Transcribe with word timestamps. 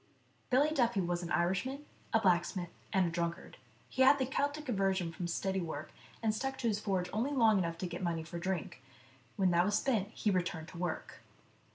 BILLY 0.49 0.71
DUFFY 0.71 1.01
was 1.01 1.21
an 1.21 1.29
Irishman, 1.31 1.85
a 2.11 2.19
blacksmith, 2.19 2.71
and 2.91 3.05
a 3.05 3.09
drunkard. 3.11 3.57
He 3.87 4.01
had 4.01 4.17
the 4.17 4.25
Keltic 4.25 4.67
aversion 4.67 5.11
from 5.11 5.27
steady 5.27 5.61
work, 5.61 5.91
and 6.23 6.33
stuck 6.33 6.57
to 6.57 6.67
his 6.67 6.79
forge 6.79 7.07
only 7.13 7.29
long 7.33 7.59
enough 7.59 7.77
to 7.77 7.85
get 7.87 8.01
money 8.01 8.23
for 8.23 8.39
drink; 8.39 8.81
when 9.35 9.51
that 9.51 9.63
was 9.63 9.77
spent, 9.77 10.07
he 10.07 10.31
returned 10.31 10.69
to 10.69 10.79
work. 10.79 11.21